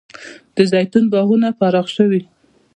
[0.55, 2.21] د زیتون باغونه پراخ شوي؟